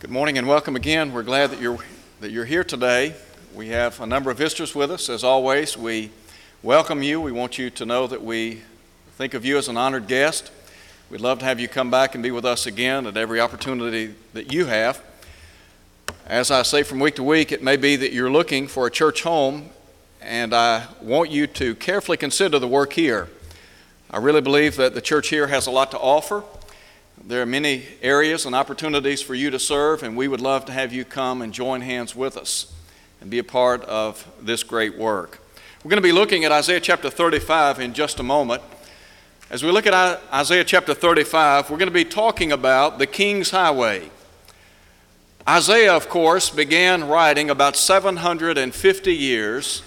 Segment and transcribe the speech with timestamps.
[0.00, 1.12] Good morning and welcome again.
[1.12, 1.78] We're glad that you're,
[2.20, 3.16] that you're here today.
[3.52, 5.08] We have a number of visitors with us.
[5.08, 6.12] As always, we
[6.62, 7.20] welcome you.
[7.20, 8.62] We want you to know that we
[9.16, 10.52] think of you as an honored guest.
[11.10, 14.14] We'd love to have you come back and be with us again at every opportunity
[14.34, 15.02] that you have.
[16.26, 18.92] As I say from week to week, it may be that you're looking for a
[18.92, 19.68] church home,
[20.22, 23.30] and I want you to carefully consider the work here.
[24.12, 26.44] I really believe that the church here has a lot to offer.
[27.28, 30.72] There are many areas and opportunities for you to serve, and we would love to
[30.72, 32.72] have you come and join hands with us
[33.20, 35.42] and be a part of this great work.
[35.84, 38.62] We're going to be looking at Isaiah chapter 35 in just a moment.
[39.50, 43.50] As we look at Isaiah chapter 35, we're going to be talking about the King's
[43.50, 44.08] Highway.
[45.46, 49.82] Isaiah, of course, began writing about 750 years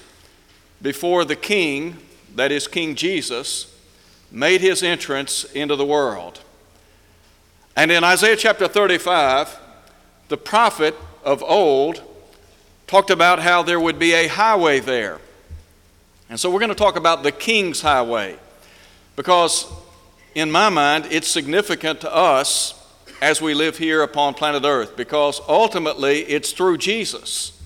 [0.79, 1.97] before the King,
[2.35, 3.75] that is King Jesus,
[4.29, 6.41] made his entrance into the world.
[7.75, 9.57] And in Isaiah chapter 35,
[10.27, 12.01] the prophet of old
[12.87, 15.19] talked about how there would be a highway there.
[16.29, 18.37] And so we're going to talk about the King's Highway
[19.15, 19.71] because,
[20.35, 22.73] in my mind, it's significant to us
[23.21, 27.61] as we live here upon planet Earth because ultimately it's through Jesus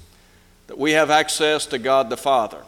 [0.67, 2.63] that we have access to God the Father.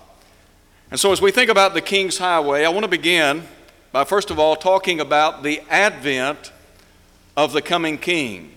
[0.89, 3.43] And so, as we think about the King's Highway, I want to begin
[3.91, 6.51] by first of all talking about the advent
[7.37, 8.51] of the coming king.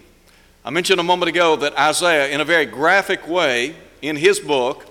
[0.65, 4.87] I mentioned a moment ago that Isaiah, in a very graphic way in his book,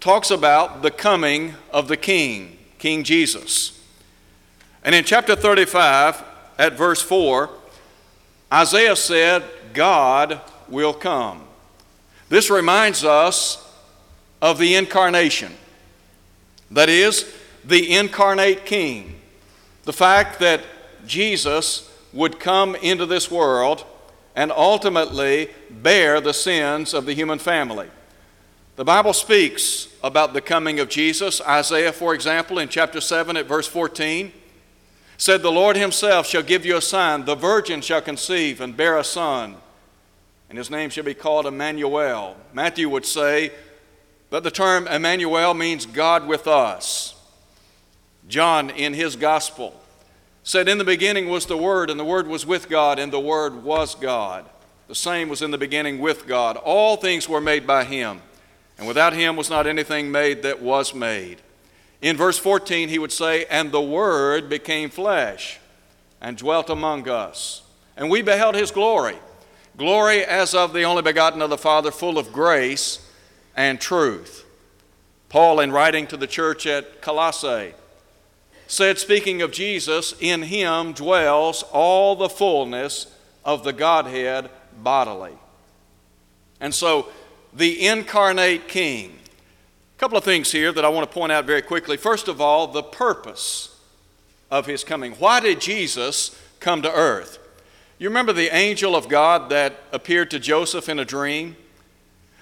[0.00, 3.80] talks about the coming of the king, King Jesus.
[4.84, 6.22] And in chapter 35,
[6.58, 7.48] at verse 4,
[8.52, 11.42] Isaiah said, God will come.
[12.28, 13.66] This reminds us
[14.42, 15.52] of the incarnation.
[16.70, 17.32] That is,
[17.64, 19.20] the incarnate king.
[19.84, 20.62] The fact that
[21.06, 23.84] Jesus would come into this world
[24.34, 27.88] and ultimately bear the sins of the human family.
[28.76, 31.40] The Bible speaks about the coming of Jesus.
[31.42, 34.32] Isaiah, for example, in chapter 7 at verse 14,
[35.18, 37.24] said, The Lord Himself shall give you a sign.
[37.24, 39.56] The virgin shall conceive and bear a son,
[40.48, 42.36] and his name shall be called Emmanuel.
[42.54, 43.52] Matthew would say
[44.30, 47.14] that the term Emmanuel means God with us.
[48.26, 49.78] John, in his gospel,
[50.42, 53.20] said, In the beginning was the Word, and the Word was with God, and the
[53.20, 54.44] Word was God.
[54.88, 56.56] The same was in the beginning with God.
[56.56, 58.20] All things were made by Him,
[58.78, 61.40] and without Him was not anything made that was made.
[62.00, 65.60] In verse 14, he would say, And the Word became flesh
[66.20, 67.62] and dwelt among us.
[67.96, 69.16] And we beheld His glory,
[69.76, 73.08] glory as of the only begotten of the Father, full of grace
[73.56, 74.44] and truth.
[75.28, 77.72] Paul, in writing to the church at Colossae,
[78.72, 84.48] said, speaking of Jesus, in him dwells all the fullness of the Godhead
[84.82, 85.34] bodily.
[86.58, 87.08] And so,
[87.52, 89.18] the incarnate King.
[89.94, 91.98] A couple of things here that I want to point out very quickly.
[91.98, 93.78] First of all, the purpose
[94.50, 95.12] of his coming.
[95.16, 97.40] Why did Jesus come to earth?
[97.98, 101.56] You remember the angel of God that appeared to Joseph in a dream?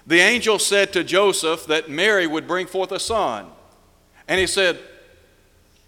[0.06, 3.48] The angel said to Joseph that Mary would bring forth a son.
[4.28, 4.78] And he said,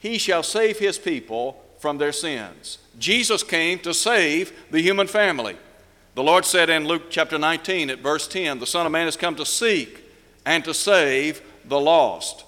[0.02, 2.78] he shall save his people from their sins.
[2.98, 5.56] Jesus came to save the human family.
[6.16, 9.16] The Lord said in Luke chapter 19 at verse 10, The Son of Man has
[9.16, 10.04] come to seek
[10.44, 12.44] and to save the lost.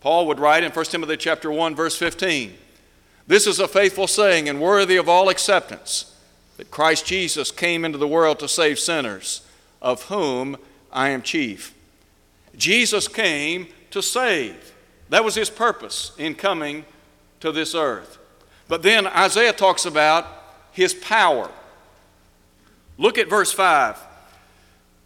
[0.00, 2.52] Paul would write in 1 Timothy chapter 1 verse 15,
[3.28, 6.18] This is a faithful saying and worthy of all acceptance,
[6.56, 9.42] that Christ Jesus came into the world to save sinners,
[9.80, 10.56] of whom
[10.92, 11.76] I am chief.
[12.56, 14.71] Jesus came to save.
[15.12, 16.86] That was his purpose in coming
[17.40, 18.16] to this earth.
[18.66, 20.26] But then Isaiah talks about
[20.70, 21.50] his power.
[22.96, 23.98] Look at verse 5.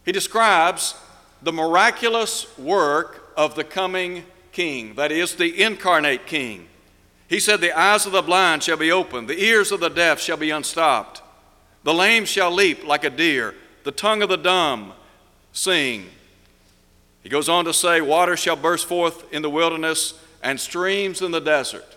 [0.04, 0.94] He describes
[1.42, 4.22] the miraculous work of the coming
[4.52, 6.68] king, that is, the incarnate king.
[7.26, 10.20] He said, The eyes of the blind shall be opened, the ears of the deaf
[10.20, 11.20] shall be unstopped,
[11.82, 14.92] the lame shall leap like a deer, the tongue of the dumb
[15.50, 16.06] sing.
[17.26, 20.14] He goes on to say, Water shall burst forth in the wilderness
[20.44, 21.96] and streams in the desert.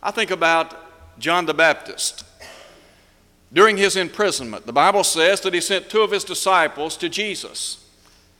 [0.00, 0.76] I think about
[1.18, 2.24] John the Baptist.
[3.52, 7.84] During his imprisonment, the Bible says that he sent two of his disciples to Jesus.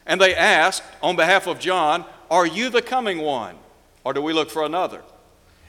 [0.06, 3.56] And they asked, on behalf of John, Are you the coming one,
[4.05, 5.02] or do we look for another?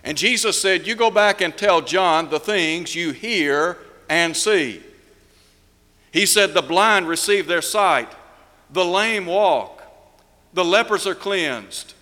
[0.03, 4.83] And Jesus said, You go back and tell John the things you hear and see.
[6.12, 8.13] He said, The blind receive their sight,
[8.69, 9.75] the lame walk
[10.55, 11.93] the lepers are cleansed,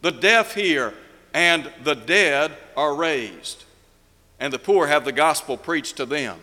[0.00, 0.94] the deaf hear,
[1.34, 3.64] and the dead are raised,
[4.38, 6.38] and the poor have the gospel preached to them.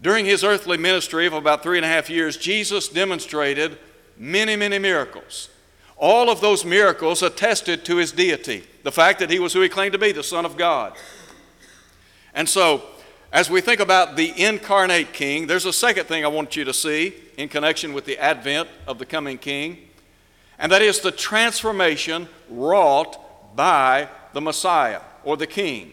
[0.00, 3.78] During his earthly ministry of about three and a half years, Jesus demonstrated
[4.16, 5.50] many, many miracles.
[5.98, 9.68] All of those miracles attested to his deity, the fact that he was who he
[9.68, 10.94] claimed to be, the Son of God.
[12.34, 12.82] And so,
[13.32, 16.72] as we think about the incarnate King, there's a second thing I want you to
[16.72, 19.78] see in connection with the advent of the coming King,
[20.64, 25.92] and that is the transformation wrought by the Messiah or the King.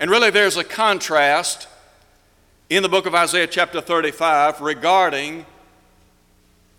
[0.00, 1.68] And really, there's a contrast
[2.68, 5.46] in the book of Isaiah, chapter 35, regarding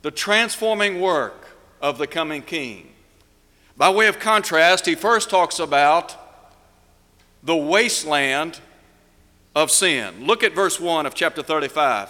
[0.02, 1.48] the transforming work
[1.82, 2.90] of the coming king.
[3.78, 6.18] By way of contrast, he first talks about
[7.42, 8.60] the wasteland
[9.56, 10.26] of sin.
[10.26, 12.10] Look at verse 1 of chapter 35.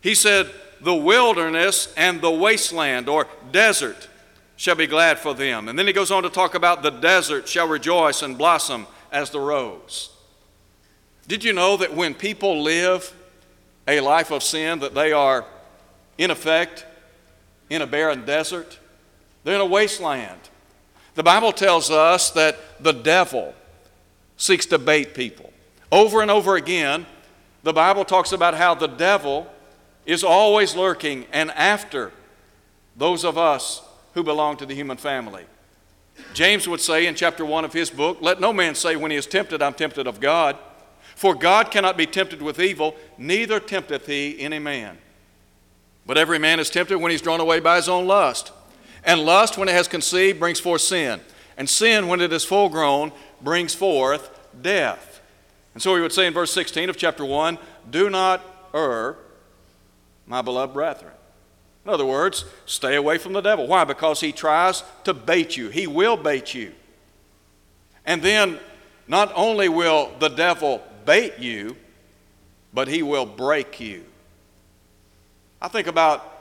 [0.00, 0.50] He said,
[0.80, 4.08] The wilderness and the wasteland or desert
[4.56, 5.68] shall be glad for them.
[5.68, 9.30] And then he goes on to talk about the desert shall rejoice and blossom as
[9.30, 10.10] the rose.
[11.26, 13.12] Did you know that when people live
[13.88, 15.44] a life of sin that they are
[16.18, 16.84] in effect
[17.70, 18.78] in a barren desert.
[19.44, 20.40] They're in a wasteland.
[21.14, 23.54] The Bible tells us that the devil
[24.36, 25.52] seeks to bait people.
[25.90, 27.06] Over and over again,
[27.62, 29.50] the Bible talks about how the devil
[30.06, 32.12] is always lurking and after
[32.96, 33.82] those of us
[34.14, 35.44] who belong to the human family.
[36.32, 39.16] James would say in chapter 1 of his book, Let no man say when he
[39.16, 40.56] is tempted, I'm tempted of God.
[41.14, 44.98] For God cannot be tempted with evil, neither tempteth he any man.
[46.06, 48.52] But every man is tempted when he's drawn away by his own lust.
[49.04, 51.20] And lust, when it has conceived, brings forth sin.
[51.56, 54.30] And sin, when it is full grown, brings forth
[54.60, 55.20] death.
[55.74, 57.58] And so he would say in verse 16 of chapter 1
[57.90, 58.42] Do not
[58.74, 59.16] err,
[60.26, 61.12] my beloved brethren.
[61.84, 63.66] In other words, stay away from the devil.
[63.66, 63.84] Why?
[63.84, 66.72] Because he tries to bait you, he will bait you.
[68.04, 68.58] And then,
[69.08, 71.76] not only will the devil bait you,
[72.72, 74.04] but he will break you.
[75.62, 76.32] I think about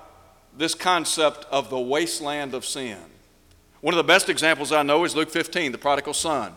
[0.57, 2.97] this concept of the wasteland of sin.
[3.81, 6.53] One of the best examples I know is Luke 15, the prodigal son.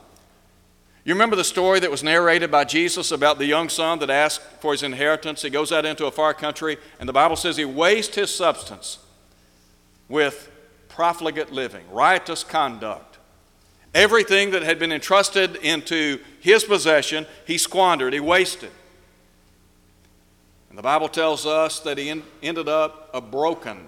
[1.08, 4.42] You remember the story that was narrated by Jesus about the young son that asked
[4.60, 5.40] for his inheritance?
[5.40, 8.98] He goes out into a far country, and the Bible says he wastes his substance
[10.10, 10.50] with
[10.90, 13.16] profligate living, riotous conduct.
[13.94, 18.70] Everything that had been entrusted into his possession, he squandered, he wasted.
[20.68, 23.78] And the Bible tells us that he ended up a broken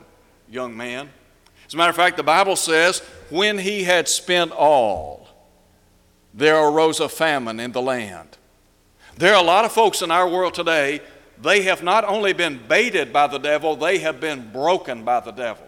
[0.49, 1.11] young man.
[1.67, 5.20] As a matter of fact, the Bible says, when he had spent all,
[6.33, 8.39] there arose a famine in the land.
[9.17, 11.01] There are a lot of folks in our world today,
[11.43, 15.33] they have not only been baited by the devil, they have been broken by the
[15.33, 15.67] devil.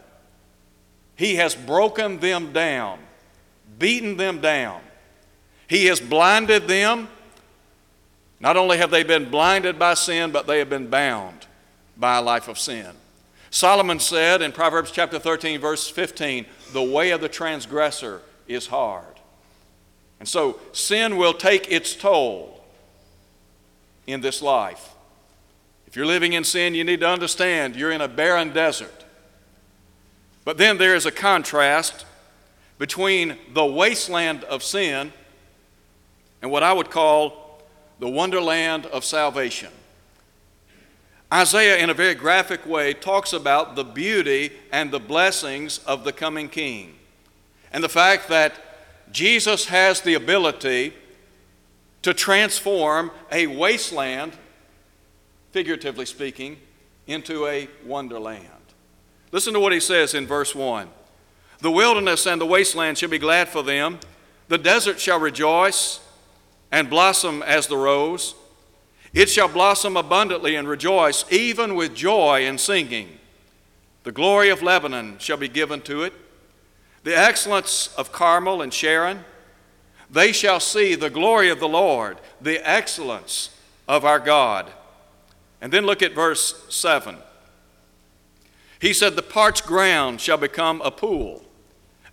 [1.16, 2.98] He has broken them down,
[3.78, 4.80] beaten them down.
[5.66, 7.08] He has blinded them
[8.42, 11.46] not only have they been blinded by sin, but they have been bound
[11.96, 12.88] by a life of sin.
[13.50, 19.20] Solomon said in Proverbs chapter 13, verse 15, the way of the transgressor is hard.
[20.22, 22.62] And so sin will take its toll
[24.06, 24.90] in this life.
[25.88, 29.04] If you're living in sin, you need to understand you're in a barren desert.
[30.44, 32.06] But then there is a contrast
[32.78, 35.12] between the wasteland of sin
[36.40, 37.60] and what I would call
[37.98, 39.72] the wonderland of salvation.
[41.32, 46.12] Isaiah, in a very graphic way, talks about the beauty and the blessings of the
[46.12, 46.94] coming king
[47.72, 48.71] and the fact that
[49.12, 50.94] Jesus has the ability
[52.02, 54.32] to transform a wasteland,
[55.52, 56.58] figuratively speaking,
[57.06, 58.46] into a wonderland.
[59.30, 60.88] Listen to what he says in verse 1
[61.60, 64.00] The wilderness and the wasteland shall be glad for them,
[64.48, 66.00] the desert shall rejoice
[66.70, 68.34] and blossom as the rose.
[69.14, 73.18] It shall blossom abundantly and rejoice, even with joy and singing.
[74.04, 76.14] The glory of Lebanon shall be given to it,
[77.02, 79.24] the excellence of Carmel and Sharon.
[80.10, 83.50] They shall see the glory of the Lord, the excellence
[83.88, 84.70] of our God.
[85.60, 87.16] And then look at verse 7.
[88.80, 91.44] He said, The parched ground shall become a pool,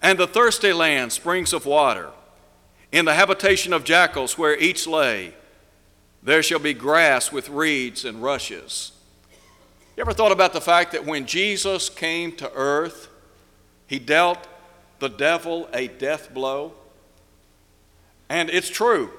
[0.01, 2.12] and the thirsty land springs of water.
[2.91, 5.34] In the habitation of jackals where each lay,
[6.24, 8.91] there shall be grass with reeds and rushes.
[9.96, 13.10] You ever thought about the fact that when Jesus came to earth,
[13.86, 14.48] he dealt
[15.00, 16.74] the devil a death blow?
[18.29, 19.12] And it's true.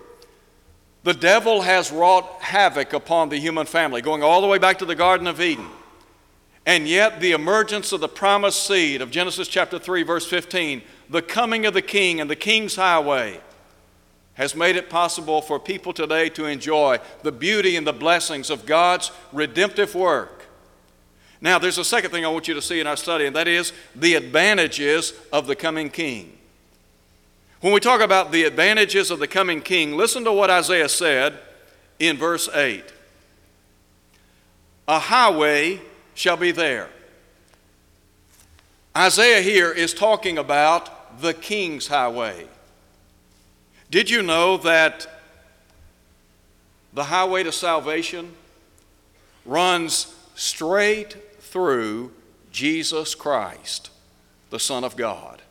[1.02, 4.84] The devil has wrought havoc upon the human family, going all the way back to
[4.84, 5.66] the Garden of Eden.
[6.66, 11.22] And yet, the emergence of the promised seed of Genesis chapter 3, verse 15, the
[11.22, 13.40] coming of the king and the king's highway,
[14.34, 18.66] has made it possible for people today to enjoy the beauty and the blessings of
[18.66, 20.39] God's redemptive work.
[21.40, 23.48] Now, there's a second thing I want you to see in our study, and that
[23.48, 26.36] is the advantages of the coming king.
[27.60, 31.38] When we talk about the advantages of the coming king, listen to what Isaiah said
[31.98, 32.84] in verse 8
[34.88, 35.80] A highway
[36.14, 36.88] shall be there.
[38.96, 42.46] Isaiah here is talking about the king's highway.
[43.90, 45.06] Did you know that
[46.92, 48.34] the highway to salvation
[49.44, 51.16] runs straight
[51.50, 52.12] through
[52.50, 53.90] Jesus Christ,
[54.50, 55.42] the Son of God?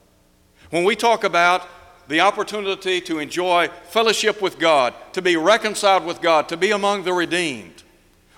[0.69, 1.67] When we talk about
[2.09, 7.03] the opportunity to enjoy fellowship with God, to be reconciled with God, to be among
[7.03, 7.83] the redeemed.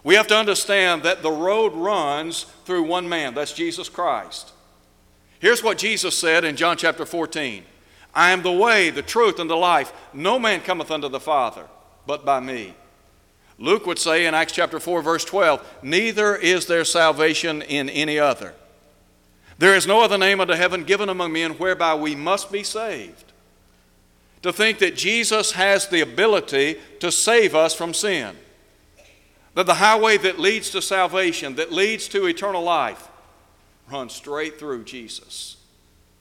[0.04, 4.52] We have to understand that the road runs through one man, that's Jesus Christ.
[5.40, 7.64] Here's what Jesus said in John chapter 14
[8.14, 9.94] I am the way, the truth, and the life.
[10.14, 11.66] No man cometh unto the Father
[12.06, 12.74] but by me.
[13.62, 18.18] Luke would say in Acts chapter 4, verse 12, Neither is there salvation in any
[18.18, 18.56] other.
[19.60, 23.32] There is no other name under heaven given among men whereby we must be saved
[24.42, 28.36] to think that Jesus has the ability to save us from sin.
[29.54, 33.10] That the highway that leads to salvation, that leads to eternal life,
[33.92, 35.58] runs straight through Jesus.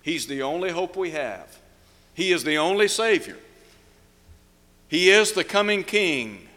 [0.02, 1.58] He's the only hope we have.
[2.12, 3.38] He is the only Savior.
[4.88, 6.48] He is the coming King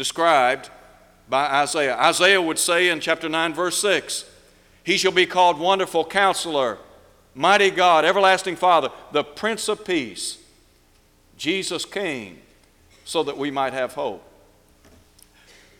[0.00, 0.70] described
[1.28, 1.94] by Isaiah.
[1.94, 4.24] Isaiah would say in chapter 9, verse 6
[4.82, 6.78] He shall be called Wonderful Counselor,
[7.34, 10.38] Mighty God, Everlasting Father, the Prince of Peace.
[11.36, 12.38] Jesus came
[13.04, 14.24] so that we might have hope.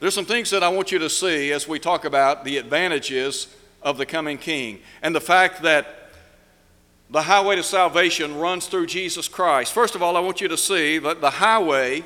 [0.00, 3.46] There's some things that I want you to see as we talk about the advantages
[3.80, 6.10] of the coming king and the fact that
[7.08, 9.72] the highway to salvation runs through Jesus Christ.
[9.72, 12.04] First of all, I want you to see that the highway,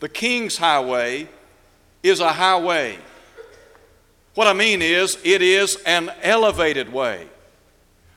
[0.00, 1.28] the king's highway,
[2.02, 2.98] is a highway.
[4.34, 7.26] What I mean is, it is an elevated way.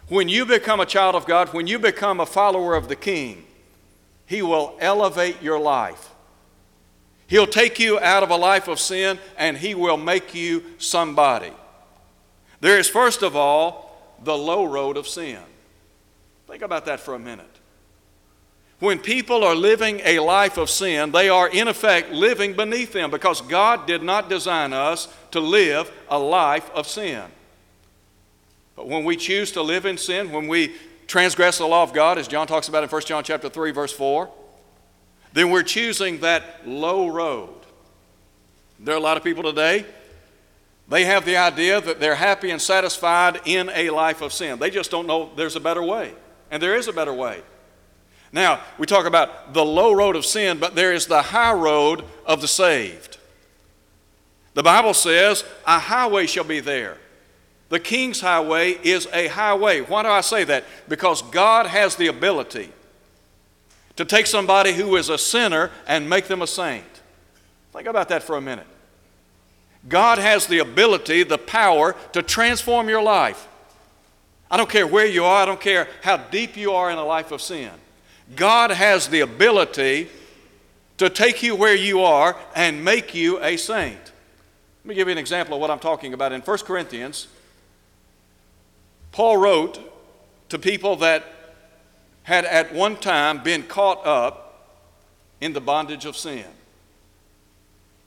[0.08, 3.46] When you become a child of God, when you become a follower of the king,
[4.26, 6.12] he will elevate your life.
[7.32, 11.54] He'll take you out of a life of sin and He will make you somebody.
[12.60, 15.40] There is, first of all, the low road of sin.
[16.46, 17.61] Think about that for a minute.
[18.82, 23.12] When people are living a life of sin, they are in effect living beneath them
[23.12, 27.22] because God did not design us to live a life of sin.
[28.76, 30.74] But when we choose to live in sin, when we
[31.06, 33.94] transgress the law of God, as John talks about in 1 John chapter 3, verse
[33.94, 34.28] 4,
[35.32, 37.54] then we're choosing that low road.
[38.80, 39.86] There are a lot of people today,
[40.88, 44.58] they have the idea that they're happy and satisfied in a life of sin.
[44.58, 46.16] They just don't know there's a better way.
[46.50, 47.44] And there is a better way.
[48.34, 52.04] Now, we talk about the low road of sin, but there is the high road
[52.26, 53.18] of the saved.
[54.54, 56.98] The Bible says, A highway shall be there
[57.72, 59.80] the King's Highway is a highway.
[59.80, 60.66] Why do I say that?
[60.90, 62.70] Because God has the ability
[63.96, 66.84] to take somebody who is a sinner and make them a saint.
[67.72, 68.68] Think about that for a minute.
[69.88, 73.48] God has the ability, the power to transform your life.
[74.52, 77.06] I don't care where you are, I don't care how deep you are in a
[77.06, 77.72] life of sin.
[78.36, 80.10] God has the ability
[80.98, 84.00] to take you where you are and make you a saint.
[84.84, 86.32] Let me give you an example of what I'm talking about.
[86.32, 87.28] In 1 Corinthians
[89.12, 89.80] Paul wrote
[90.50, 91.26] to people that
[92.24, 94.78] had at one time been caught up
[95.40, 96.46] in the bondage of sin.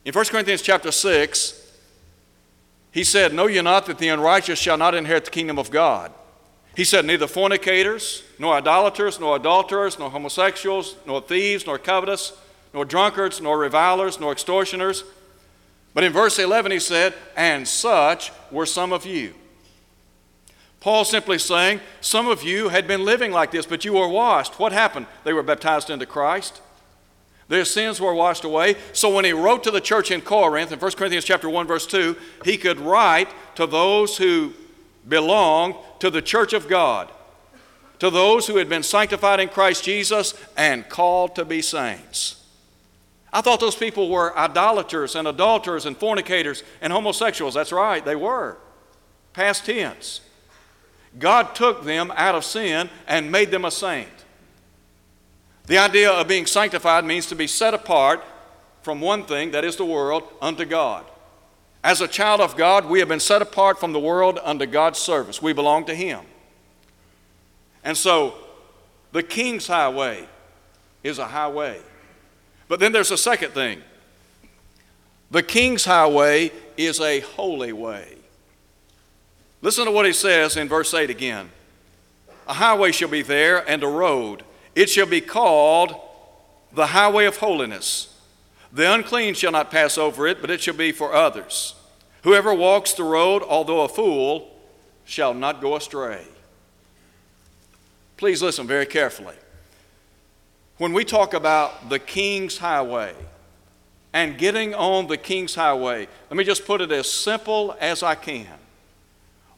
[0.05, 1.73] In 1 Corinthians chapter 6,
[2.93, 6.13] he said, Know ye not that the unrighteous shall not inherit the kingdom of God?
[6.77, 12.33] He said, Neither fornicators, nor idolaters, nor adulterers, nor homosexuals, nor thieves, nor covetous,
[12.73, 15.05] nor drunkards, nor revilers, nor extortioners.
[15.95, 19.35] But in verse 11 he said, And such were some of you.
[20.81, 24.59] Paul simply saying, Some of you had been living like this, but you were washed.
[24.59, 25.07] What happened?
[25.23, 26.61] They were baptized into Christ.
[27.49, 28.77] Their sins were washed away.
[28.93, 31.87] So when he wrote to the church in Corinth, in 1 Corinthians chapter 1, verse
[31.87, 34.55] 2, he could write to those who
[35.09, 37.11] belonged to the church of God,
[37.99, 42.43] to those who had been sanctified in Christ Jesus and called to be saints.
[43.33, 47.55] I thought those people were idolaters and adulterers and fornicators and homosexuals.
[47.55, 48.59] That's right, they were.
[49.33, 50.21] Past tense.
[51.19, 54.09] God took them out of sin and made them a saint.
[55.67, 58.23] The idea of being sanctified means to be set apart
[58.83, 61.05] from one thing, that is the world, unto God.
[61.85, 64.99] As a child of God, we have been set apart from the world unto God's
[64.99, 65.41] service.
[65.41, 66.23] We belong to Him.
[67.85, 68.35] And so,
[69.13, 70.27] the King's Highway
[71.05, 71.81] is a highway.
[72.67, 73.83] But then there's a second thing
[75.31, 78.17] the king's highway is a holy way.
[79.63, 81.51] Listen to what he says in verse 8 again.
[82.47, 84.45] A highway shall be there and a road.
[84.75, 85.95] It shall be called
[86.73, 88.14] the highway of holiness.
[88.75, 91.77] The unclean shall not pass over it, but it shall be for others.
[92.25, 94.51] Whoever walks the road, although a fool,
[95.05, 96.27] shall not go astray.
[98.17, 99.37] Please listen very carefully.
[100.79, 103.15] When we talk about the King's Highway
[104.13, 108.17] and getting on the King's Highway, let me just put it as simple as I
[108.17, 108.49] can.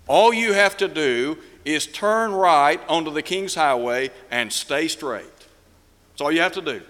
[0.07, 5.25] All you have to do is turn right onto the King's Highway and stay straight.
[6.11, 6.83] That's all you have to do.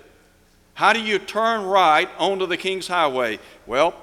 [0.76, 3.38] How do you turn right onto the King's Highway?
[3.66, 3.94] Well,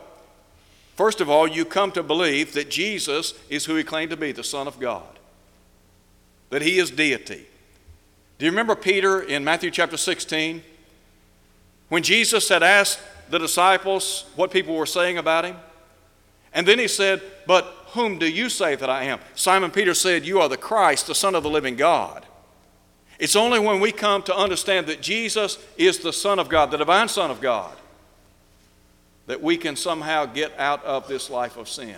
[0.95, 4.31] first of all, you come to believe that Jesus is who he claimed to be,
[4.31, 5.19] the Son of God,
[6.49, 7.45] that he is deity.
[8.39, 10.63] Do you remember Peter in Matthew chapter 16?
[11.89, 12.99] When Jesus had asked
[13.29, 15.57] the disciples what people were saying about him?
[16.55, 19.19] And then he said, But whom do you say that I am?
[19.35, 22.25] Simon Peter said, You are the Christ, the Son of the living God.
[23.19, 26.77] It's only when we come to understand that Jesus is the Son of God, the
[26.77, 27.75] divine Son of God,
[29.27, 31.97] that we can somehow get out of this life of sin.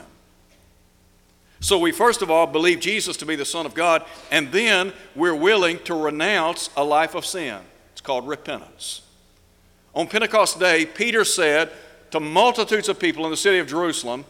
[1.61, 4.93] So we first of all believe Jesus to be the Son of God, and then
[5.15, 7.59] we're willing to renounce a life of sin.
[7.93, 9.01] It's called repentance.
[9.95, 11.71] On Pentecost Day, Peter said
[12.11, 14.25] to multitudes of people in the city of Jerusalem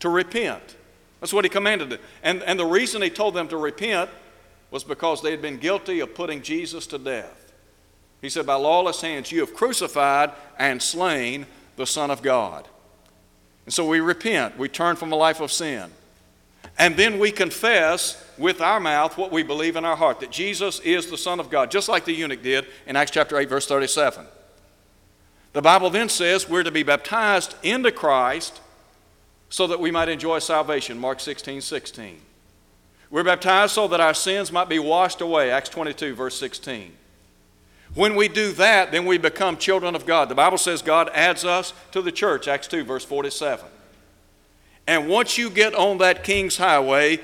[0.00, 0.76] to repent.
[1.20, 2.00] That's what he commanded.
[2.22, 4.10] And, and the reason he told them to repent
[4.74, 7.52] was because they had been guilty of putting Jesus to death.
[8.20, 12.66] He said, By lawless hands you have crucified and slain the Son of God.
[13.66, 15.92] And so we repent, we turn from a life of sin.
[16.76, 20.80] And then we confess with our mouth what we believe in our heart that Jesus
[20.80, 23.68] is the Son of God, just like the eunuch did in Acts chapter 8, verse
[23.68, 24.26] 37.
[25.52, 28.60] The Bible then says we're to be baptized into Christ
[29.50, 32.20] so that we might enjoy salvation, Mark 16, 16.
[33.10, 36.92] We're baptized so that our sins might be washed away, Acts 22, verse 16.
[37.94, 40.28] When we do that, then we become children of God.
[40.28, 43.66] The Bible says God adds us to the church, Acts 2, verse 47.
[44.86, 47.20] And once you get on that King's Highway,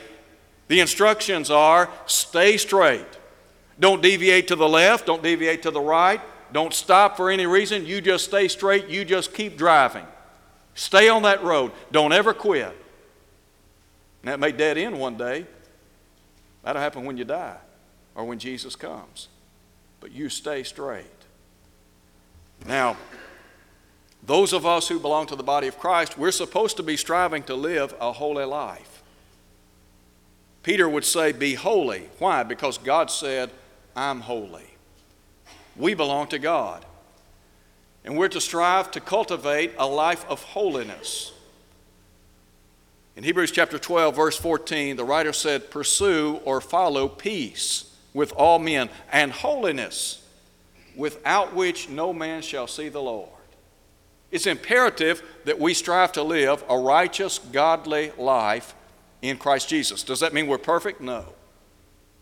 [0.69, 3.05] the instructions are stay straight.
[3.81, 6.21] Don't deviate to the left, don't deviate to the right,
[6.53, 7.87] don't stop for any reason.
[7.87, 10.07] You just stay straight, you just keep driving.
[10.75, 11.73] Stay on that road.
[11.91, 12.77] Don't ever quit.
[14.23, 15.47] And that may dead end one day,
[16.63, 17.57] That'll happen when you die
[18.15, 19.29] or when Jesus comes.
[20.01, 21.07] But you stay straight.
[22.67, 22.97] Now,
[24.23, 27.43] those of us who belong to the body of Christ, we're supposed to be striving
[27.45, 29.03] to live a holy life.
[30.63, 32.09] Peter would say, Be holy.
[32.19, 32.43] Why?
[32.43, 33.51] Because God said,
[33.97, 34.67] I'm holy.
[35.77, 36.85] We belong to God.
[38.05, 41.33] And we're to strive to cultivate a life of holiness.
[43.21, 48.59] In Hebrews chapter 12, verse 14, the writer said, Pursue or follow peace with all
[48.59, 50.27] men and holiness,
[50.97, 53.29] without which no man shall see the Lord.
[54.31, 58.75] It's imperative that we strive to live a righteous, godly life
[59.21, 60.03] in Christ Jesus.
[60.03, 61.03] Does that mean we're perfect?
[61.03, 61.27] No.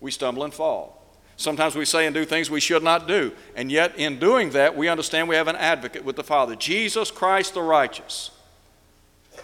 [0.01, 1.01] We stumble and fall.
[1.37, 3.31] Sometimes we say and do things we should not do.
[3.55, 7.13] And yet, in doing that, we understand we have an advocate with the Father Jesus
[7.13, 8.33] Christ the righteous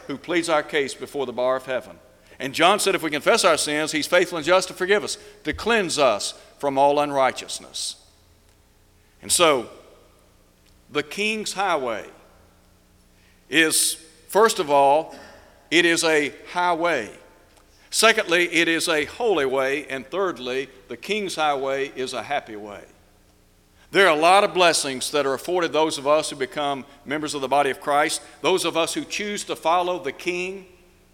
[0.06, 1.98] who pleads our case before the bar of heaven.
[2.38, 5.18] And John said, if we confess our sins, he's faithful and just to forgive us,
[5.44, 7.96] to cleanse us from all unrighteousness.
[9.22, 9.70] And so,
[10.90, 12.06] the King's Highway
[13.48, 13.94] is,
[14.28, 15.14] first of all,
[15.70, 17.10] it is a highway.
[17.90, 19.86] Secondly, it is a holy way.
[19.86, 22.82] And thirdly, the King's Highway is a happy way.
[23.94, 27.32] There are a lot of blessings that are afforded those of us who become members
[27.32, 30.66] of the body of Christ, those of us who choose to follow the King,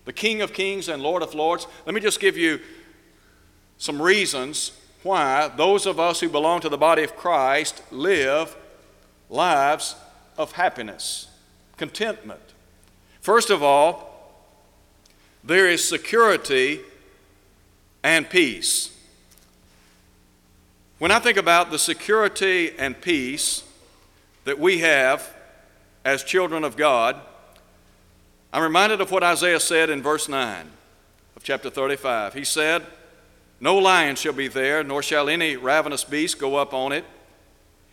[0.07, 1.67] the King of Kings and Lord of Lords.
[1.85, 2.59] Let me just give you
[3.77, 8.57] some reasons why those of us who belong to the body of Christ live
[9.29, 9.95] lives
[10.39, 11.29] of happiness,
[11.77, 12.55] contentment.
[13.21, 14.41] First of all,
[15.45, 16.81] there is security
[18.03, 18.97] and peace.
[21.01, 23.65] When I think about the security and peace
[24.45, 25.35] that we have
[26.05, 27.19] as children of God,
[28.53, 30.71] I'm reminded of what Isaiah said in verse 9
[31.37, 32.35] of chapter 35.
[32.35, 32.85] He said,
[33.61, 37.07] No lion shall be there, nor shall any ravenous beast go up on it.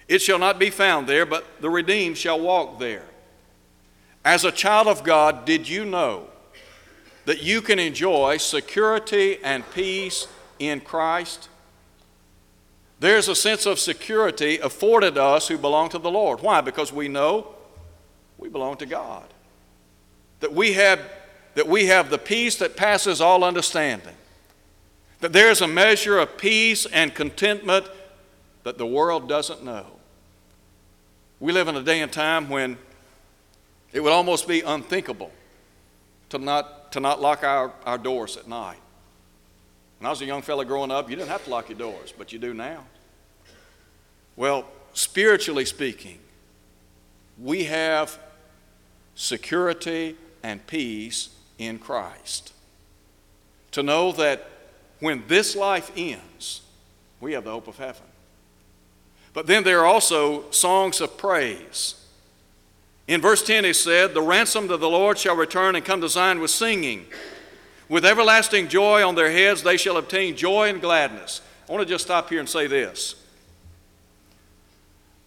[0.09, 3.05] It shall not be found there, but the redeemed shall walk there.
[4.25, 6.27] As a child of God, did you know
[7.23, 10.27] that you can enjoy security and peace
[10.59, 11.47] in Christ?
[12.99, 16.41] There's a sense of security afforded us who belong to the Lord.
[16.41, 16.61] Why?
[16.61, 17.55] Because we know
[18.37, 19.25] we belong to God.
[20.39, 20.99] That we have,
[21.55, 24.15] that we have the peace that passes all understanding.
[25.19, 27.87] That there's a measure of peace and contentment
[28.63, 29.85] that the world doesn't know.
[31.39, 32.77] We live in a day and time when
[33.93, 35.31] it would almost be unthinkable
[36.29, 38.77] to not, to not lock our, our doors at night.
[39.99, 42.13] When I was a young fellow growing up, you didn't have to lock your doors,
[42.17, 42.83] but you do now.
[44.35, 46.19] Well, spiritually speaking,
[47.39, 48.19] we have
[49.15, 52.53] security and peace in Christ.
[53.71, 54.47] To know that
[54.99, 56.61] when this life ends,
[57.19, 58.03] we have the hope of heaven.
[59.33, 61.95] But then there are also songs of praise.
[63.07, 66.09] In verse 10, he said, The ransomed of the Lord shall return and come to
[66.09, 67.05] Zion with singing.
[67.89, 71.41] With everlasting joy on their heads, they shall obtain joy and gladness.
[71.67, 73.15] I want to just stop here and say this.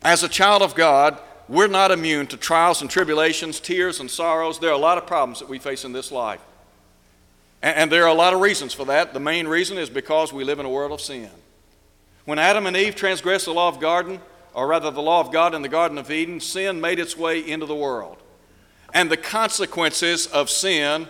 [0.03, 1.19] As a child of God,
[1.49, 4.59] we're not immune to trials and tribulations, tears and sorrows.
[4.59, 6.41] There are a lot of problems that we face in this life.
[7.63, 9.13] And, there are a lot of reasons for that.
[9.13, 11.29] The main reason is because we live in a world of sin.
[12.25, 14.21] When Adam and Eve transgressed the law of garden,
[14.55, 17.39] or rather the law of God in the Garden of Eden, sin made its way
[17.39, 18.17] into the world.
[18.95, 21.09] And the consequences of sin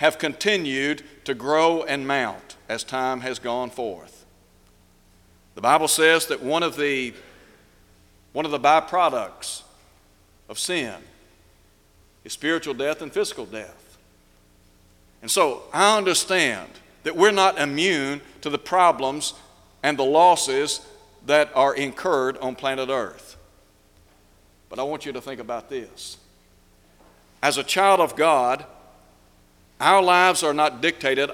[0.00, 4.24] have continued to grow and mount as time has gone forth.
[5.54, 7.12] The Bible says that one of the
[8.32, 9.62] one of the byproducts
[10.48, 10.94] of sin
[12.24, 13.98] is spiritual death and physical death.
[15.20, 16.70] And so I understand
[17.02, 19.34] that we're not immune to the problems
[19.82, 20.80] and the losses
[21.26, 23.36] that are incurred on planet Earth.
[24.70, 26.16] But I want you to think about this.
[27.42, 28.64] As a child of God,
[29.80, 31.30] our lives are not dictated,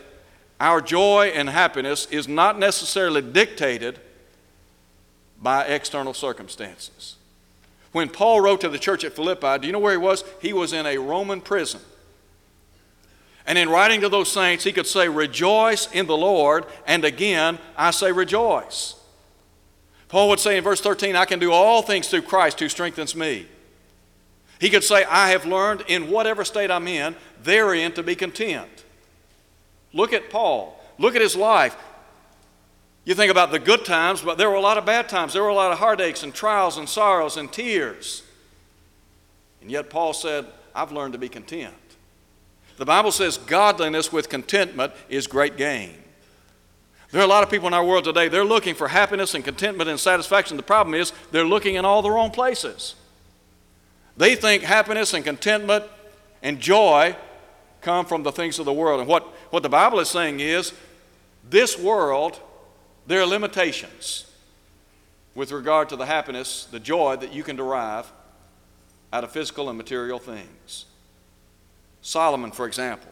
[0.60, 3.98] our joy and happiness is not necessarily dictated
[5.40, 7.16] by external circumstances.
[7.92, 10.24] When Paul wrote to the church at Philippi, do you know where he was?
[10.40, 11.80] He was in a Roman prison.
[13.46, 17.58] And in writing to those saints, he could say, Rejoice in the Lord, and again,
[17.76, 18.94] I say rejoice.
[20.08, 23.14] Paul would say in verse 13, I can do all things through Christ who strengthens
[23.14, 23.46] me.
[24.60, 28.84] He could say, I have learned in whatever state I'm in, therein to be content.
[29.92, 30.80] Look at Paul.
[30.98, 31.76] Look at his life.
[33.04, 35.32] You think about the good times, but there were a lot of bad times.
[35.32, 38.22] There were a lot of heartaches and trials and sorrows and tears.
[39.60, 41.74] And yet Paul said, I've learned to be content.
[42.78, 45.94] The Bible says godliness with contentment is great gain.
[47.10, 49.44] There are a lot of people in our world today, they're looking for happiness and
[49.44, 50.56] contentment and satisfaction.
[50.56, 52.94] The problem is they're looking in all the wrong places.
[54.16, 55.84] They think happiness and contentment
[56.42, 57.16] and joy
[57.80, 59.00] come from the things of the world.
[59.00, 60.72] And what, what the Bible is saying is
[61.48, 62.40] this world
[63.06, 64.26] there are limitations
[65.34, 68.10] with regard to the happiness, the joy that you can derive
[69.12, 70.86] out of physical and material things.
[72.00, 73.10] Solomon, for example,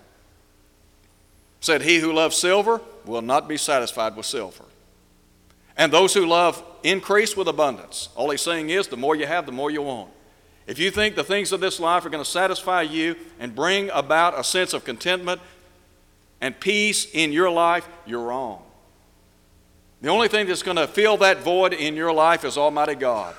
[1.60, 4.64] said, He who loves silver will not be satisfied with silver.
[5.76, 8.08] And those who love increase with abundance.
[8.14, 10.10] All he's saying is, the more you have, the more you want.
[10.66, 13.90] If you think the things of this life are going to satisfy you and bring
[13.90, 15.40] about a sense of contentment
[16.40, 18.62] and peace in your life, you're wrong.
[20.00, 23.34] The only thing that's going to fill that void in your life is Almighty God.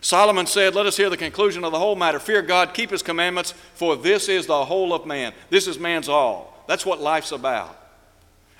[0.00, 2.18] Solomon said, Let us hear the conclusion of the whole matter.
[2.18, 5.32] Fear God, keep His commandments, for this is the whole of man.
[5.50, 6.64] This is man's all.
[6.66, 7.76] That's what life's about.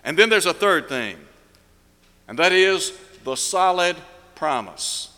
[0.05, 1.17] And then there's a third thing,
[2.27, 3.97] and that is the solid
[4.35, 5.11] promise.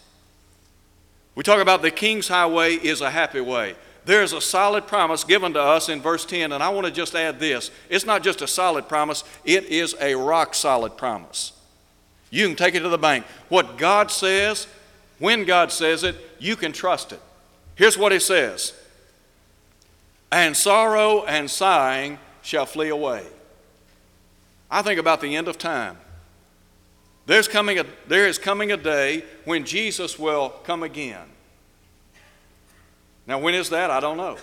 [1.35, 3.77] We talk about the king's highway is a happy way.
[4.05, 7.15] There's a solid promise given to us in verse 10, and I want to just
[7.15, 7.71] add this.
[7.89, 11.53] It's not just a solid promise, it is a rock solid promise.
[12.31, 13.27] You can take it to the bank.
[13.49, 14.67] What God says,
[15.19, 17.21] when God says it, you can trust it.
[17.75, 18.73] Here's what He says
[20.33, 23.25] And sorrow and sighing shall flee away.
[24.71, 25.99] I think about the end of time.
[27.31, 31.29] There's coming a, there is coming a day when Jesus will come again.
[33.25, 33.89] Now, when is that?
[33.89, 34.37] I don't know.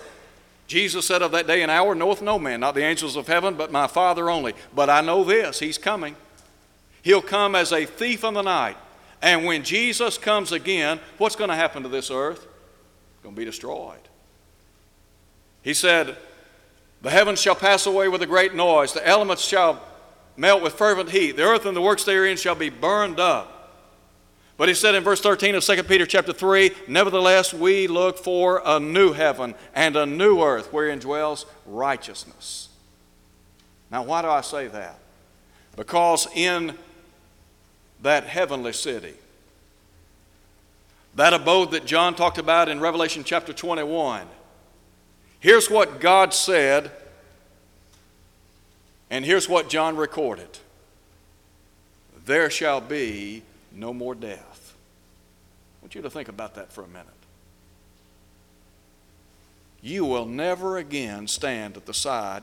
[0.66, 3.56] Jesus said of that day and hour, knoweth no man, not the angels of heaven,
[3.56, 4.54] but my Father only.
[4.74, 6.16] But I know this, He's coming.
[7.02, 8.78] He'll come as a thief in the night.
[9.20, 12.46] And when Jesus comes again, what's going to happen to this earth?
[12.46, 14.00] It's going to be destroyed.
[15.60, 16.16] He said,
[17.02, 19.82] The heavens shall pass away with a great noise, the elements shall
[20.38, 23.54] melt with fervent heat, the earth and the works therein shall be burned up.
[24.56, 28.62] But he said in verse 13 of 2 Peter chapter 3, Nevertheless, we look for
[28.64, 32.68] a new heaven and a new earth wherein dwells righteousness.
[33.90, 34.98] Now, why do I say that?
[35.76, 36.76] Because in
[38.02, 39.14] that heavenly city.
[41.14, 44.26] That abode that John talked about in Revelation chapter 21.
[45.40, 46.90] Here's what God said,
[49.10, 50.58] and here's what John recorded
[52.24, 53.42] There shall be
[53.72, 54.74] no more death.
[55.80, 57.06] I want you to think about that for a minute.
[59.80, 62.42] You will never again stand at the side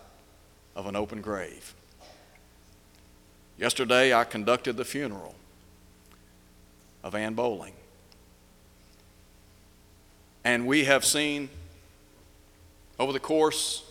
[0.75, 1.73] of an open grave.
[3.58, 5.36] Yesterday, I conducted the funeral
[7.04, 7.73] of Ann Bowling.
[10.43, 11.49] And we have seen
[12.99, 13.84] over the course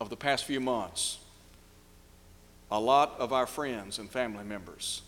[0.00, 1.18] of the past few months
[2.70, 5.02] a lot of our friends and family members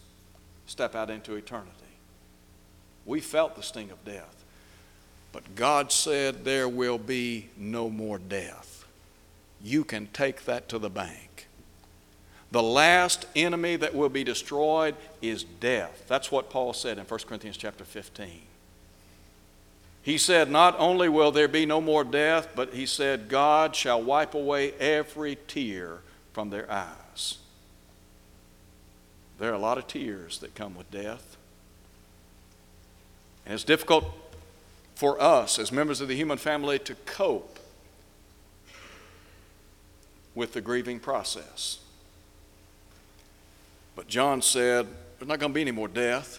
[0.67, 1.71] step out into eternity.
[3.05, 4.45] We felt the sting of death.
[5.33, 8.85] But God said there will be no more death.
[9.63, 11.49] You can take that to the bank.
[12.51, 16.05] The last enemy that will be destroyed is death.
[16.07, 18.43] That's what Paul said in 1 Corinthians chapter 15.
[20.03, 24.03] He said, Not only will there be no more death, but he said, God shall
[24.03, 26.01] wipe away every tear
[26.35, 27.39] from their eyes.
[29.43, 31.37] There are a lot of tears that come with death.
[33.45, 34.05] And it's difficult
[34.95, 37.59] for us as members of the human family to cope
[40.37, 41.81] with the grieving process.
[43.97, 44.87] But John said,
[45.19, 46.39] There's not going to be any more death.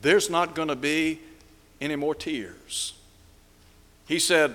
[0.00, 1.18] There's not going to be
[1.80, 2.92] any more tears.
[4.06, 4.54] He said,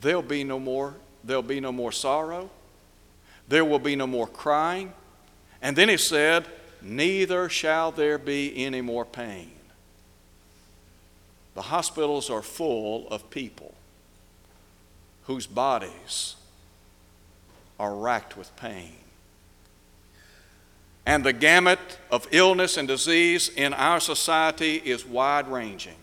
[0.00, 2.50] There'll be no more, there'll be no more sorrow.
[3.48, 4.92] There will be no more crying.
[5.62, 6.46] And then he said,
[6.82, 9.50] Neither shall there be any more pain.
[11.54, 13.74] The hospitals are full of people
[15.24, 16.36] whose bodies
[17.80, 18.92] are racked with pain.
[21.04, 21.78] And the gamut
[22.10, 25.96] of illness and disease in our society is wide ranging.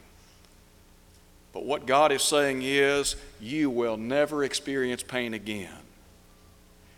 [1.51, 5.82] But what God is saying is, you will never experience pain again.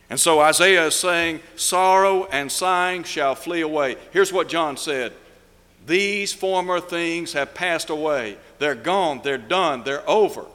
[0.10, 3.96] And so Isaiah is saying, sorrow and sighing shall flee away.
[4.12, 5.14] Here's what John said
[5.86, 8.38] These former things have passed away.
[8.60, 10.46] They're gone, they're done, they're over.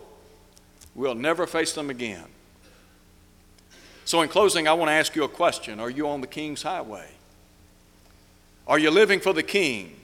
[0.95, 2.25] We'll never face them again.
[4.05, 6.63] So, in closing, I want to ask you a question Are you on the King's
[6.63, 7.09] highway?
[8.67, 9.97] Are you living for the King?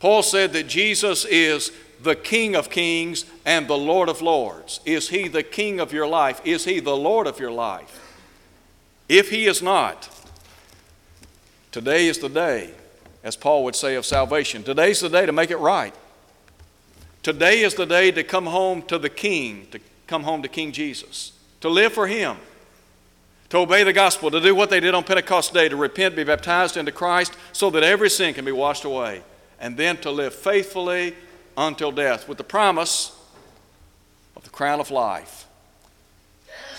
[0.00, 4.80] Paul said that Jesus is the King of kings and the Lord of lords.
[4.84, 6.40] Is He the King of your life?
[6.44, 8.09] Is He the Lord of your life?
[9.10, 10.08] If He is not,
[11.72, 12.70] today is the day,
[13.24, 14.62] as Paul would say, of salvation.
[14.62, 15.92] Today's the day to make it right.
[17.24, 20.70] Today is the day to come home to the King, to come home to King
[20.70, 22.36] Jesus, to live for Him,
[23.48, 26.22] to obey the gospel, to do what they did on Pentecost Day, to repent, be
[26.22, 29.22] baptized into Christ, so that every sin can be washed away,
[29.58, 31.16] and then to live faithfully
[31.56, 33.10] until death with the promise
[34.36, 35.48] of the crown of life.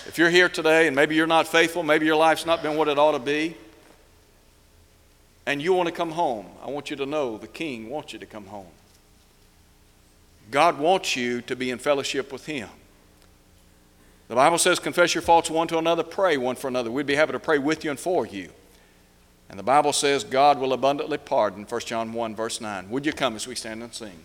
[0.07, 2.87] If you're here today and maybe you're not faithful, maybe your life's not been what
[2.87, 3.55] it ought to be,
[5.45, 8.19] and you want to come home, I want you to know the King wants you
[8.19, 8.67] to come home.
[10.49, 12.69] God wants you to be in fellowship with Him.
[14.27, 16.89] The Bible says, confess your faults one to another, pray one for another.
[16.89, 18.49] We'd be happy to pray with you and for you.
[19.49, 22.89] And the Bible says God will abundantly pardon, 1 John 1, verse 9.
[22.89, 24.19] Would you come as we stand and sing?